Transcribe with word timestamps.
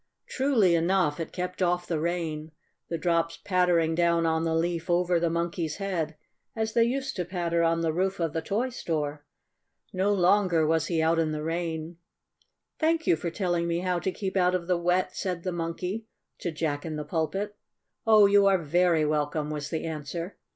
Truly 0.25 0.73
enough 0.73 1.19
it 1.19 1.31
kept 1.31 1.61
off 1.61 1.85
the 1.85 1.99
rain, 1.99 2.51
the 2.89 2.97
drops 2.97 3.37
pattering 3.37 3.93
down 3.93 4.25
on 4.25 4.45
the 4.45 4.55
leaf 4.55 4.89
over 4.89 5.19
the 5.19 5.29
Monkey's 5.29 5.75
head 5.75 6.15
as 6.55 6.73
they 6.73 6.85
used 6.85 7.15
to 7.17 7.23
patter 7.23 7.61
on 7.61 7.81
the 7.81 7.93
roof 7.93 8.19
of 8.19 8.33
the 8.33 8.41
toy 8.41 8.69
store. 8.69 9.23
No 9.93 10.11
longer 10.11 10.65
was 10.65 10.87
he 10.87 11.03
out 11.03 11.19
in 11.19 11.33
the 11.33 11.43
rain. 11.43 11.97
"Thank 12.79 13.05
you 13.05 13.15
for 13.15 13.29
telling 13.29 13.67
me 13.67 13.81
how 13.81 13.99
to 13.99 14.11
keep 14.11 14.35
out 14.35 14.55
of 14.55 14.65
the 14.65 14.75
wet," 14.75 15.15
said 15.15 15.43
the 15.43 15.51
Monkey 15.51 16.07
to 16.39 16.49
Jack 16.49 16.83
in 16.83 16.95
the 16.95 17.05
Pulpit. 17.05 17.55
"Oh, 18.07 18.25
you 18.25 18.47
are 18.47 18.57
very 18.57 19.05
welcome," 19.05 19.51
was 19.51 19.69
the 19.69 19.85
answer. 19.85 20.35